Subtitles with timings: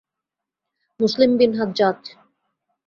[0.99, 1.99] মুসলিম বিন হাজ্জাজ